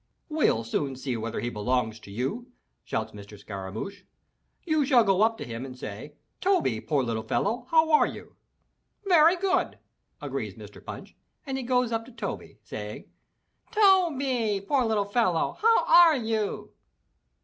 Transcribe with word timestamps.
"We'll 0.29 0.63
soon 0.63 0.95
see 0.95 1.15
whether 1.15 1.41
he 1.41 1.51
belongs 1.51 1.99
to 1.99 2.09
you!" 2.11 2.47
shouts 2.83 3.11
Mr. 3.11 3.37
Scara 3.37 3.71
mouch. 3.71 4.03
"You 4.63 4.83
shall 4.83 5.03
go 5.03 5.21
up 5.21 5.37
to 5.37 5.45
him 5.45 5.63
and 5.63 5.77
say, 5.77 6.15
Toby, 6.39 6.81
poor 6.81 7.03
little 7.03 7.21
fellow, 7.21 7.67
how 7.69 7.91
are 7.91 8.07
you?'" 8.07 8.35
"Very 9.05 9.35
good!" 9.35 9.77
agrees 10.19 10.55
Mr. 10.55 10.83
Punch, 10.83 11.15
and 11.45 11.55
he 11.55 11.63
goes 11.63 11.91
up 11.91 12.05
to 12.05 12.11
Toby, 12.11 12.57
saying, 12.63 13.11
"Toby, 13.69 14.65
poor 14.67 14.83
little 14.85 15.05
fellow, 15.05 15.59
how 15.61 15.85
are 15.85 16.15
you?" 16.17 16.71